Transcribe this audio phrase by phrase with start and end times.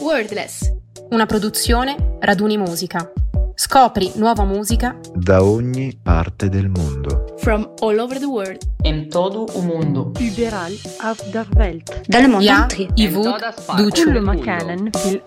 [0.00, 0.72] Wordless,
[1.10, 3.12] una produzione Raduni Musica.
[3.54, 7.34] Scopri nuova musica da ogni parte del mondo.
[7.36, 8.62] From all over the world.
[8.82, 10.12] In todo o mondo.
[10.18, 12.08] Überall auf der Welt.
[12.08, 12.44] Dalle mondo.
[12.44, 13.38] Ja, Ivuk,
[13.76, 14.04] Ducu.
[14.04, 15.20] Kullu makanen fil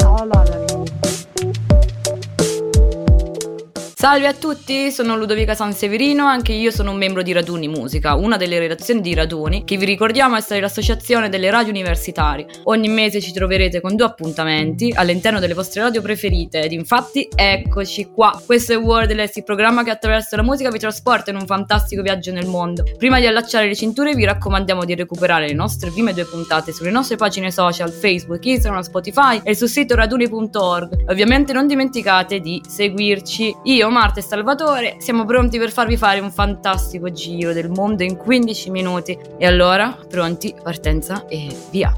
[4.03, 8.35] Salve a tutti, sono Ludovica Sanseverino, anche io sono un membro di Raduni Musica, una
[8.35, 12.45] delle redazioni di Raduni, che vi ricordiamo essere l'associazione delle radio universitarie.
[12.63, 18.09] Ogni mese ci troverete con due appuntamenti all'interno delle vostre radio preferite ed infatti eccoci
[18.13, 18.37] qua.
[18.45, 22.33] Questo è Wordless, il programma che attraverso la musica vi trasporta in un fantastico viaggio
[22.33, 22.83] nel mondo.
[22.97, 26.91] Prima di allacciare le cinture vi raccomandiamo di recuperare le nostre prime due puntate sulle
[26.91, 31.05] nostre pagine social Facebook, Instagram, Spotify e sul sito raduni.org.
[31.09, 33.55] Ovviamente non dimenticate di seguirci.
[33.63, 38.17] Io Marta e Salvatore, siamo pronti per farvi fare un fantastico giro del mondo in
[38.17, 39.15] 15 minuti.
[39.37, 41.93] E allora, pronti, partenza e via!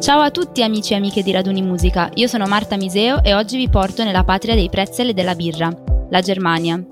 [0.00, 3.58] Ciao a tutti amici e amiche di Raduni Musica, io sono Marta Miseo e oggi
[3.58, 5.70] vi porto nella patria dei pretzel e della birra,
[6.08, 6.82] la Germania.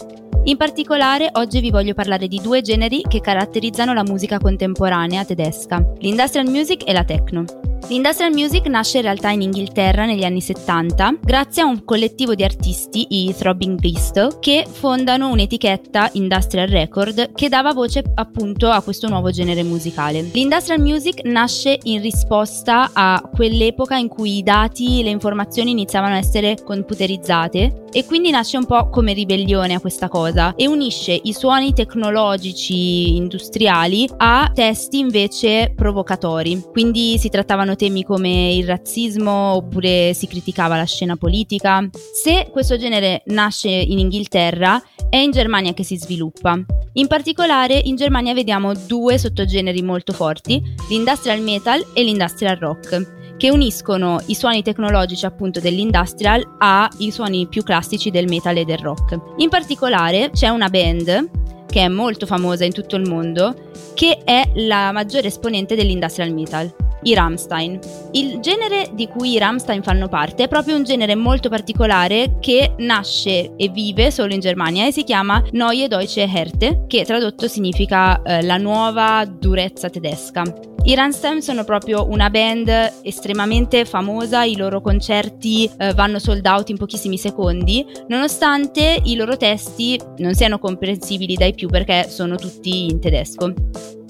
[0.44, 5.82] In particolare oggi vi voglio parlare di due generi che caratterizzano la musica contemporanea tedesca,
[6.00, 7.44] l'industrial music e la techno.
[7.88, 12.44] L'industrial music nasce in realtà in Inghilterra negli anni 70 grazie a un collettivo di
[12.44, 19.08] artisti, i Throbbing Bristol, che fondano un'etichetta Industrial Record che dava voce appunto a questo
[19.08, 20.20] nuovo genere musicale.
[20.20, 26.18] L'industrial music nasce in risposta a quell'epoca in cui i dati, le informazioni iniziavano a
[26.18, 31.32] essere computerizzate e quindi nasce un po' come ribellione a questa cosa e unisce i
[31.32, 36.62] suoni tecnologici industriali a testi invece provocatori.
[36.70, 41.88] Quindi si trattavano temi come il razzismo oppure si criticava la scena politica.
[42.22, 46.58] Se questo genere nasce in Inghilterra, è in Germania che si sviluppa.
[46.94, 53.50] In particolare in Germania vediamo due sottogeneri molto forti, l'industrial metal e l'industrial rock, che
[53.50, 59.18] uniscono i suoni tecnologici appunto dell'industrial ai suoni più classici del metal e del rock.
[59.36, 61.30] In particolare c'è una band
[61.66, 63.54] che è molto famosa in tutto il mondo,
[63.94, 67.78] che è la maggiore esponente dell'industrial metal i Rammstein.
[68.12, 72.74] Il genere di cui i Rammstein fanno parte è proprio un genere molto particolare che
[72.78, 78.22] nasce e vive solo in Germania e si chiama Neue Deutsche Härte, che tradotto significa
[78.22, 80.42] eh, la nuova durezza tedesca.
[80.84, 82.70] I Rammstein sono proprio una band
[83.02, 89.36] estremamente famosa, i loro concerti eh, vanno sold out in pochissimi secondi, nonostante i loro
[89.36, 93.52] testi non siano comprensibili dai più perché sono tutti in tedesco.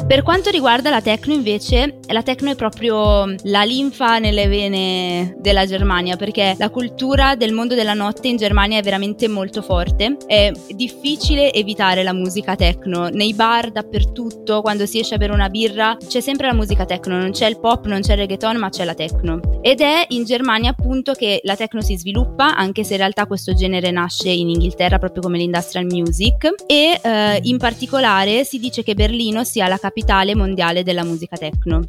[0.09, 5.67] Per quanto riguarda la techno invece, la techno è proprio la linfa nelle vene della
[5.67, 10.17] Germania perché la cultura del mondo della notte in Germania è veramente molto forte.
[10.27, 13.11] È difficile evitare la musica techno.
[13.11, 17.19] Nei bar, dappertutto, quando si esce a bere una birra, c'è sempre la musica techno.
[17.19, 19.61] Non c'è il pop, non c'è il reggaeton, ma c'è la techno.
[19.61, 23.53] Ed è in Germania appunto che la techno si sviluppa, anche se in realtà questo
[23.53, 26.55] genere nasce in Inghilterra proprio come l'industrial music.
[26.67, 31.37] E eh, in particolare si dice che Berlino sia la capitale capitale mondiale della musica
[31.37, 31.83] techno.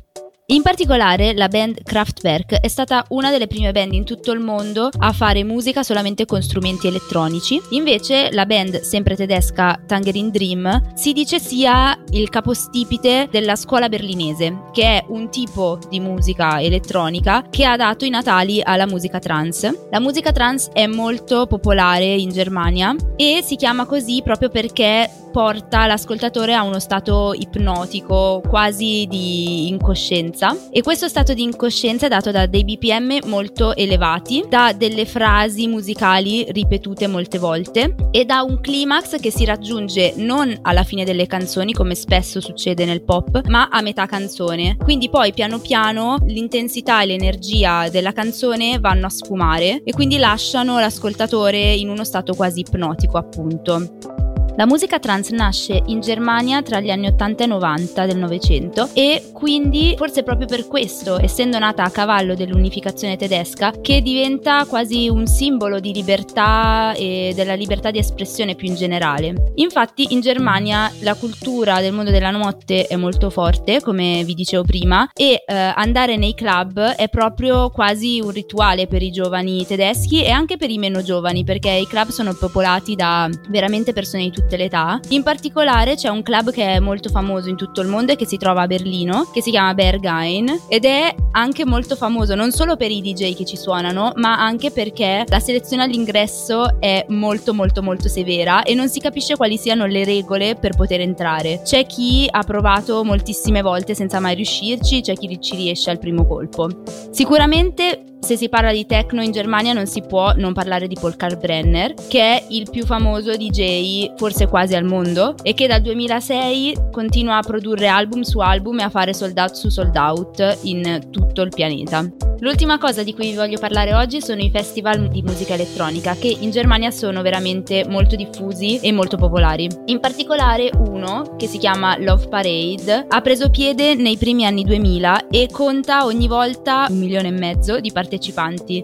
[0.51, 4.89] In particolare la band Kraftwerk è stata una delle prime band in tutto il mondo
[4.97, 11.13] a fare musica solamente con strumenti elettronici, invece la band sempre tedesca Tangerine Dream si
[11.13, 17.65] dice sia il capostipite della scuola berlinese, che è un tipo di musica elettronica che
[17.65, 19.87] ha dato i natali alla musica trance.
[19.91, 25.85] La musica trance è molto popolare in Germania e si chiama così proprio perché porta
[25.85, 30.55] l'ascoltatore a uno stato ipnotico, quasi di incoscienza.
[30.71, 35.67] E questo stato di incoscienza è dato da dei BPM molto elevati, da delle frasi
[35.67, 41.27] musicali ripetute molte volte e da un climax che si raggiunge non alla fine delle
[41.27, 44.77] canzoni, come spesso succede nel pop, ma a metà canzone.
[44.77, 50.79] Quindi poi piano piano l'intensità e l'energia della canzone vanno a sfumare e quindi lasciano
[50.79, 54.18] l'ascoltatore in uno stato quasi ipnotico, appunto.
[54.59, 59.29] La musica trance nasce in Germania tra gli anni 80 e 90 del Novecento e
[59.31, 65.27] quindi forse proprio per questo, essendo nata a cavallo dell'unificazione tedesca, che diventa quasi un
[65.27, 69.51] simbolo di libertà e della libertà di espressione più in generale.
[69.55, 74.63] Infatti in Germania la cultura del mondo della notte è molto forte, come vi dicevo
[74.63, 80.21] prima, e eh, andare nei club è proprio quasi un rituale per i giovani tedeschi
[80.21, 84.31] e anche per i meno giovani, perché i club sono popolati da veramente persone di
[84.31, 84.99] tutte tutte le età.
[85.09, 88.25] In particolare c'è un club che è molto famoso in tutto il mondo e che
[88.25, 92.75] si trova a Berlino, che si chiama Berghain ed è anche molto famoso non solo
[92.75, 97.83] per i DJ che ci suonano, ma anche perché la selezione all'ingresso è molto molto
[97.83, 101.61] molto severa e non si capisce quali siano le regole per poter entrare.
[101.63, 106.25] C'è chi ha provato moltissime volte senza mai riuscirci, c'è chi ci riesce al primo
[106.25, 106.69] colpo.
[107.11, 111.15] Sicuramente se si parla di techno in Germania non si può non parlare di Paul
[111.15, 116.89] Kalkbrenner, che è il più famoso DJ forse quasi al mondo e che dal 2006
[116.91, 121.07] continua a produrre album su album e a fare sold out su sold out in
[121.09, 122.07] tutto il pianeta.
[122.41, 126.27] L'ultima cosa di cui vi voglio parlare oggi sono i festival di musica elettronica che
[126.39, 129.67] in Germania sono veramente molto diffusi e molto popolari.
[129.87, 135.27] In particolare uno che si chiama Love Parade ha preso piede nei primi anni 2000
[135.27, 138.08] e conta ogni volta un milione e mezzo di partecipanti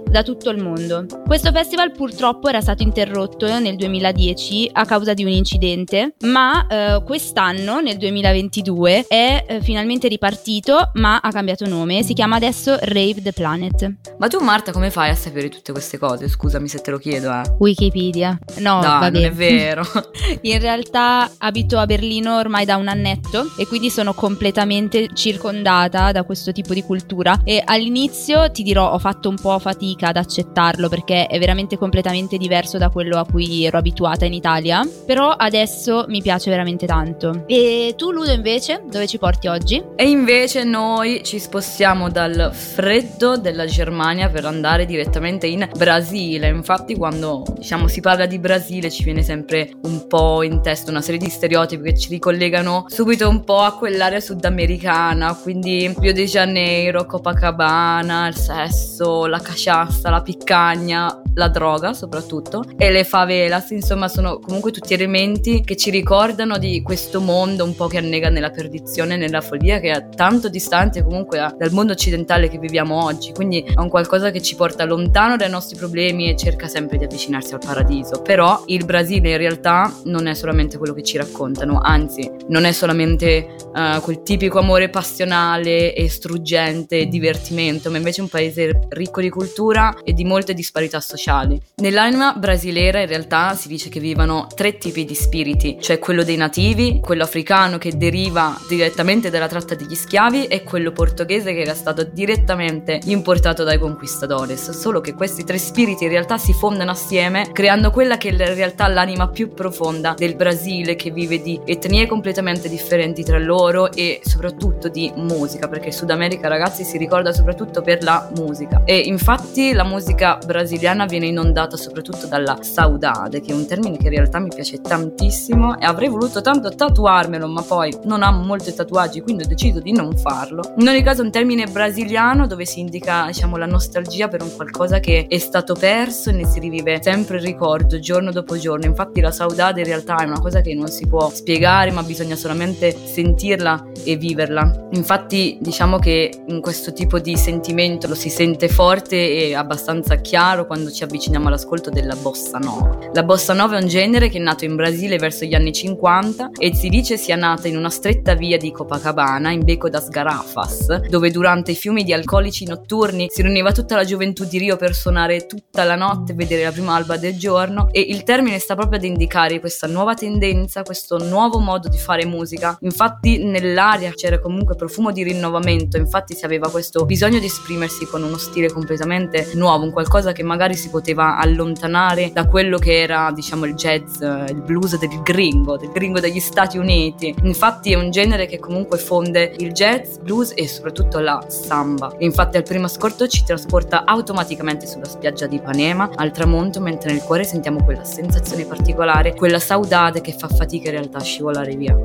[0.04, 1.06] da tutto il mondo.
[1.25, 7.04] Questo festival purtroppo era stato interrotto nel 2010 a causa di un incidente, ma eh,
[7.04, 13.22] quest'anno nel 2022 è eh, finalmente ripartito ma ha cambiato nome, si chiama adesso Rave
[13.22, 13.94] the Planet.
[14.18, 16.28] Ma tu Marta come fai a sapere tutte queste cose?
[16.28, 17.42] Scusami se te lo chiedo, eh.
[17.60, 18.38] Wikipedia.
[18.57, 19.10] No, Dai, vabbè.
[19.12, 19.83] non è vero.
[20.42, 26.24] In realtà abito a Berlino ormai da un annetto e quindi sono completamente circondata da
[26.24, 30.89] questo tipo di cultura e all'inizio ti dirò ho fatto un po' fatica ad accettarlo
[30.89, 36.06] perché è veramente completamente diverso da quello a cui ero abituata in Italia, però adesso
[36.07, 37.44] mi piace veramente tanto.
[37.47, 39.83] E tu Ludo invece dove ci porti oggi?
[39.95, 46.47] E invece noi ci spostiamo dal freddo della Germania per andare direttamente in Brasile.
[46.47, 51.01] Infatti, quando diciamo si parla di Brasile, ci viene sempre un po' in testa una
[51.01, 55.35] serie di stereotipi che ci ricollegano subito un po' a quell'area sudamericana.
[55.35, 62.92] Quindi Rio de Janeiro, Copacabana, il sesso, la caciassa, la piccagna, la droga soprattutto e
[62.92, 67.88] le favelas, insomma, sono comunque tutti elementi che ci ricordano di questo mondo un po'
[67.88, 72.57] che annega nella perdizione, nella follia, che è tanto distante comunque dal mondo occidentale che
[72.57, 76.68] viviamo oggi quindi è un qualcosa che ci porta lontano dai nostri problemi e cerca
[76.68, 78.22] sempre di avvicinarsi al paradiso.
[78.22, 82.72] Però il Brasile in realtà non è solamente quello che ci raccontano, anzi non è
[82.72, 89.30] solamente uh, quel tipico amore passionale e struggente divertimento, ma invece un paese ricco di
[89.30, 91.62] cultura e di molte disparità sociali.
[91.75, 96.38] Nell'anima brasilera in realtà si dice che vivano tre tipi di spiriti, cioè quello dei
[96.38, 101.74] nativi, quello africano che deriva direttamente dalla tratta degli schiavi e quello portoghese che era
[101.74, 107.51] stato direttamente importato dai conquistadores, solo che questi tre spiriti in realtà si fondano assieme
[107.51, 112.07] creando quella che è in realtà l'anima più profonda del Brasile che vive di etnie
[112.07, 117.81] completamente differenti tra loro e soprattutto di musica, perché Sud America ragazzi si ricorda soprattutto
[117.81, 123.55] per la musica e infatti la musica brasiliana viene inondata soprattutto dalla saudade, che è
[123.55, 127.95] un termine che in realtà mi piace tantissimo e avrei voluto tanto tatuarmelo, ma poi
[128.03, 130.73] non amo molto i tatuaggi, quindi ho deciso di non farlo.
[130.77, 134.41] In ogni caso è un termine brasiliano dove si indica indica diciamo, la nostalgia per
[134.41, 138.57] un qualcosa che è stato perso e ne si rivive sempre il ricordo giorno dopo
[138.57, 138.85] giorno.
[138.85, 142.35] Infatti la saudade in realtà è una cosa che non si può spiegare, ma bisogna
[142.35, 144.87] solamente sentirla e viverla.
[144.91, 150.66] Infatti diciamo che in questo tipo di sentimento lo si sente forte e abbastanza chiaro
[150.66, 153.10] quando ci avviciniamo all'ascolto della bossa nova.
[153.13, 156.50] La bossa nova è un genere che è nato in Brasile verso gli anni 50
[156.60, 161.07] e si dice sia nata in una stretta via di Copacabana in Beco das Garrafas,
[161.07, 164.94] dove durante i fiumi di alcolici notturni si riuniva tutta la gioventù di Rio per
[164.94, 168.98] suonare tutta la notte vedere la prima alba del giorno e il termine sta proprio
[169.00, 172.78] ad indicare questa nuova tendenza, questo nuovo modo di fare musica.
[172.81, 178.21] Infatti nell'aria c'era comunque profumo di rinnovamento, infatti si aveva questo bisogno di esprimersi con
[178.21, 183.31] uno stile completamente nuovo, un qualcosa che magari si poteva allontanare da quello che era
[183.31, 187.33] diciamo il jazz, il blues del gringo, del gringo degli Stati Uniti.
[187.44, 192.14] Infatti è un genere che comunque fonde il jazz, blues e soprattutto la samba.
[192.19, 197.21] infatti al primo scorto ci trasporta automaticamente sulla spiaggia di Ipanema al tramonto, mentre nel
[197.21, 201.97] cuore sentiamo quella sensazione particolare, quella saudade che fa fatica in realtà a scivolare via.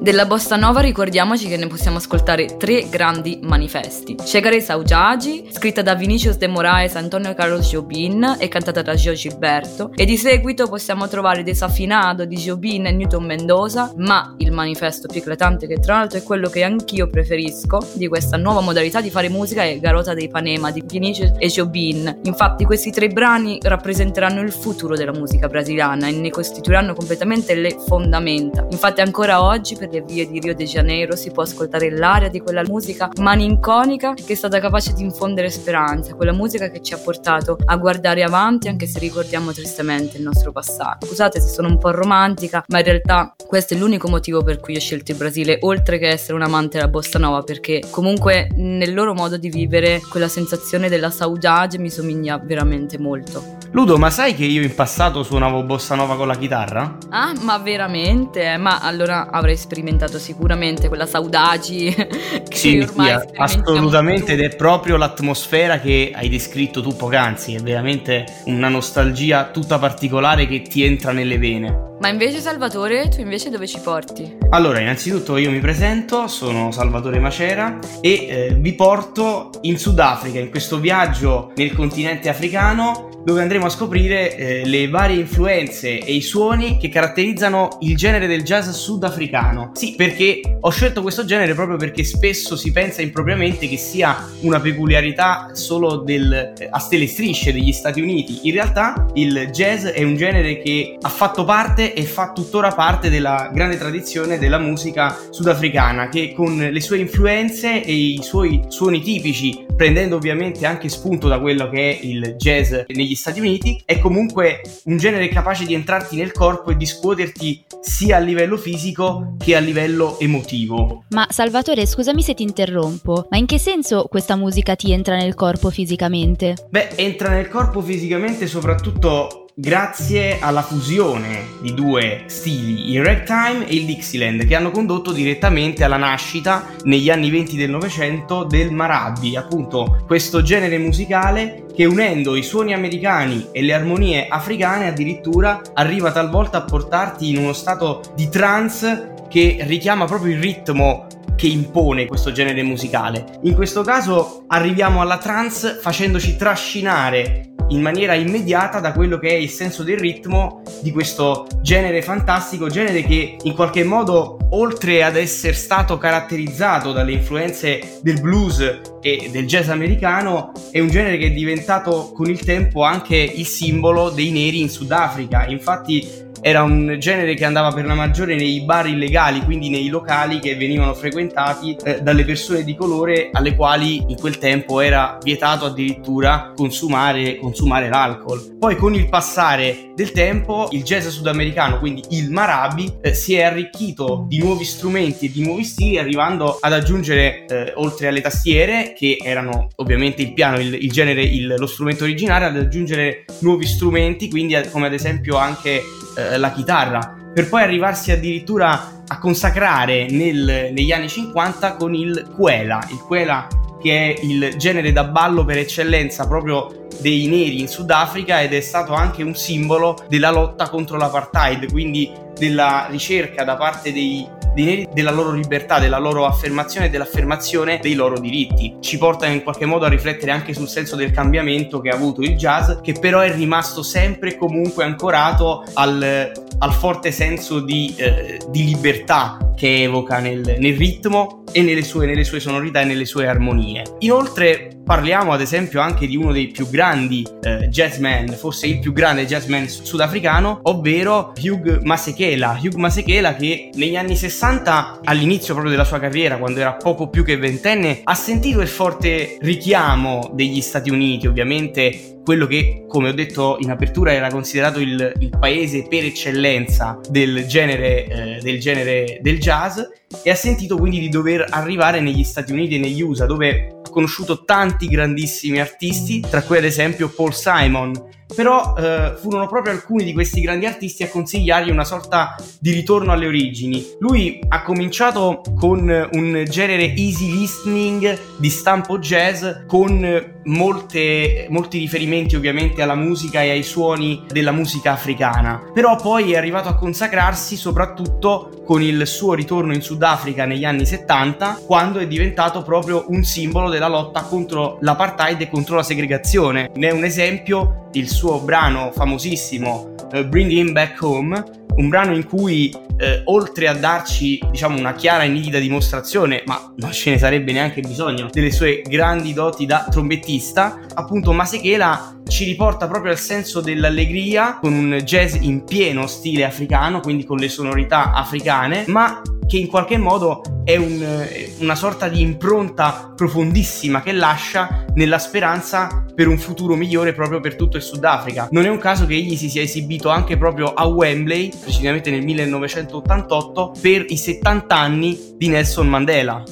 [0.00, 4.14] Della bossa nova ricordiamoci che ne possiamo ascoltare tre grandi manifesti.
[4.14, 9.90] Chegare Saudade, scritta da Vinicius de Moraes, Antonio Carlos Jobin e cantata da Gio Gilberto,
[9.94, 15.20] e di seguito possiamo trovare Desafinado di Jobin e Newton Mendoza, ma il manifesto più
[15.20, 19.28] eclatante che tra l'altro è quello che anch'io preferisco di questa nuova modalità di fare
[19.28, 22.20] musica è Garota dei Panema di Vinicius e Jobin.
[22.22, 27.76] Infatti questi tre brani rappresenteranno il futuro della musica brasiliana e ne costituiranno completamente le
[27.86, 28.66] fondamenta.
[28.70, 32.40] Infatti ancora oggi per le vie di Rio de Janeiro si può ascoltare l'aria di
[32.40, 36.98] quella musica malinconica che è stata capace di infondere speranza, quella musica che ci ha
[36.98, 41.06] portato a guardare avanti anche se ricordiamo tristemente il nostro passato.
[41.06, 44.76] Scusate se sono un po' romantica, ma in realtà questo è l'unico motivo per cui
[44.76, 48.92] ho scelto il Brasile, oltre che essere un amante della bossa nova, perché comunque nel
[48.92, 53.56] loro modo di vivere quella sensazione della saudade mi somiglia veramente molto.
[53.70, 56.98] Ludo, ma sai che io in passato suonavo bossa nova con la chitarra?
[57.08, 58.54] Ah, ma veramente?
[58.58, 61.94] Ma allora avrei sperimentato sicuramente quella saudagi
[62.50, 68.26] Sì, ormai sì, assolutamente ed è proprio l'atmosfera che hai descritto tu poc'anzi, è veramente
[68.44, 71.87] una nostalgia tutta particolare che ti entra nelle vene.
[72.00, 74.37] Ma invece Salvatore, tu invece dove ci porti?
[74.50, 80.48] Allora, innanzitutto io mi presento, sono Salvatore Macera e eh, vi porto in Sudafrica, in
[80.48, 86.22] questo viaggio nel continente africano dove andremo a scoprire eh, le varie influenze e i
[86.22, 89.72] suoni che caratterizzano il genere del jazz sudafricano.
[89.74, 94.60] Sì, perché ho scelto questo genere proprio perché spesso si pensa impropriamente che sia una
[94.60, 98.40] peculiarità solo del, eh, a stelle strisce degli Stati Uniti.
[98.44, 103.10] In realtà il jazz è un genere che ha fatto parte e fa tuttora parte
[103.10, 109.00] della grande tradizione della musica sudafricana che con le sue influenze e i suoi suoni
[109.00, 113.98] tipici, prendendo ovviamente anche spunto da quello che è il jazz negli Stati Uniti, è
[113.98, 119.36] comunque un genere capace di entrarti nel corpo e di scuoterti sia a livello fisico
[119.38, 121.04] che a livello emotivo.
[121.10, 125.34] Ma Salvatore, scusami se ti interrompo, ma in che senso questa musica ti entra nel
[125.34, 126.54] corpo fisicamente?
[126.68, 133.74] Beh, entra nel corpo fisicamente soprattutto grazie alla fusione di due stili, il ragtime e
[133.74, 139.34] il Dixieland, che hanno condotto direttamente alla nascita negli anni 20 del Novecento del Marabi,
[139.34, 146.12] appunto questo genere musicale che unendo i suoni americani e le armonie africane addirittura arriva
[146.12, 152.06] talvolta a portarti in uno stato di trance che richiama proprio il ritmo che impone
[152.06, 153.40] questo genere musicale.
[153.42, 159.34] In questo caso arriviamo alla trance facendoci trascinare in maniera immediata da quello che è
[159.34, 165.16] il senso del ritmo di questo genere fantastico, genere che in qualche modo, oltre ad
[165.16, 171.26] essere stato caratterizzato dalle influenze del blues e del jazz americano, è un genere che
[171.26, 175.46] è diventato con il tempo anche il simbolo dei neri in Sudafrica.
[175.46, 180.38] Infatti era un genere che andava per la maggiore nei bar illegali, quindi nei locali
[180.38, 185.66] che venivano frequentati eh, dalle persone di colore alle quali in quel tempo era vietato
[185.66, 188.56] addirittura consumare, consumare l'alcol.
[188.58, 193.42] Poi con il passare del tempo il jazz sudamericano, quindi il marabi, eh, si è
[193.42, 198.94] arricchito di nuovi strumenti e di nuovi stili, arrivando ad aggiungere, eh, oltre alle tastiere,
[198.96, 203.66] che erano ovviamente il piano, il, il genere, il- lo strumento originale, ad aggiungere nuovi
[203.66, 205.82] strumenti, quindi come ad esempio anche
[206.16, 212.30] eh, la chitarra, per poi arrivarsi addirittura a consacrare nel- negli anni 50 con il
[212.34, 213.46] Quela, il Quela
[213.80, 218.60] che è il genere da ballo per eccellenza proprio dei neri in Sudafrica ed è
[218.60, 224.88] stato anche un simbolo della lotta contro l'apartheid, quindi della ricerca da parte dei, neri
[224.92, 228.76] della loro libertà, della loro affermazione e dell'affermazione dei loro diritti.
[228.80, 232.22] Ci porta in qualche modo a riflettere anche sul senso del cambiamento che ha avuto
[232.22, 237.94] il jazz, che però è rimasto sempre e comunque ancorato al, al forte senso di,
[237.96, 242.84] eh, di libertà che evoca nel, nel ritmo e nelle sue, nelle sue sonorità e
[242.84, 243.82] nelle sue armonie.
[244.00, 248.94] Inoltre parliamo ad esempio anche di uno dei più grandi eh, jazzman, forse il più
[248.94, 252.58] grande jazzman su- sudafricano, ovvero Hugh Masekela.
[252.58, 257.22] Hugh Masekela che negli anni 60, all'inizio proprio della sua carriera, quando era poco più
[257.22, 263.12] che ventenne, ha sentito il forte richiamo degli Stati Uniti, ovviamente quello che, come ho
[263.12, 269.18] detto in apertura, era considerato il, il paese per eccellenza del genere, eh, del genere
[269.20, 269.80] del jazz
[270.22, 274.44] e ha sentito quindi di dover arrivare negli Stati Uniti e negli USA dove conosciuto
[274.44, 277.92] tanti grandissimi artisti, tra cui ad esempio Paul Simon.
[278.34, 283.12] Però eh, furono proprio alcuni di questi grandi artisti a consigliargli una sorta di ritorno
[283.12, 283.84] alle origini.
[284.00, 292.36] Lui ha cominciato con un genere easy listening di stampo jazz con molte, molti riferimenti
[292.36, 295.70] ovviamente alla musica e ai suoni della musica africana.
[295.72, 300.84] Però poi è arrivato a consacrarsi soprattutto con il suo ritorno in Sudafrica negli anni
[300.84, 306.70] 70, quando è diventato proprio un simbolo della lotta contro l'apartheid e contro la segregazione.
[306.74, 311.44] Ne è un esempio il suo brano famosissimo eh, Bring Him Back Home,
[311.76, 316.72] un brano in cui eh, oltre a darci diciamo una chiara e nitida dimostrazione, ma
[316.76, 322.44] non ce ne sarebbe neanche bisogno, delle sue grandi doti da trombettista, appunto Masekela ci
[322.44, 327.48] riporta proprio al senso dell'allegria con un jazz in pieno stile africano, quindi con le
[327.48, 334.02] sonorità africane, ma che in qualche modo è un, eh, una sorta di impronta profondissima
[334.02, 338.48] che lascia nella speranza per un futuro migliore proprio per tutto il Sudafrica.
[338.50, 342.22] Non è un caso che egli si sia esibito anche proprio a Wembley, precisamente nel
[342.22, 346.42] 1988, per i 70 anni di Nelson Mandela.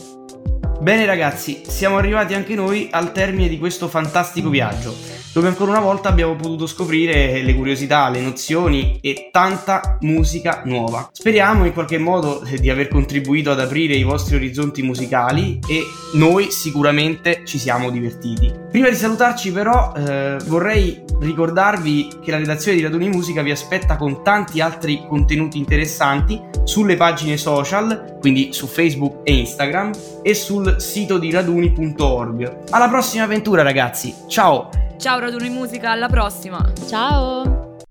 [0.81, 5.16] Bene ragazzi, siamo arrivati anche noi al termine di questo fantastico viaggio.
[5.37, 11.11] Dove ancora una volta abbiamo potuto scoprire le curiosità, le nozioni e tanta musica nuova.
[11.12, 15.83] Speriamo in qualche modo di aver contribuito ad aprire i vostri orizzonti musicali e
[16.14, 18.50] noi sicuramente ci siamo divertiti.
[18.71, 23.99] Prima di salutarci però eh, vorrei ricordarvi che la redazione di Raduni Musica vi aspetta
[23.99, 29.90] con tanti altri contenuti interessanti sulle pagine social, quindi su Facebook e Instagram
[30.23, 32.71] e sul sito di raduni.org.
[32.71, 34.85] Alla prossima avventura ragazzi, ciao!
[34.99, 36.73] Ciao Raduni Musica, alla prossima!
[36.88, 37.75] Ciao!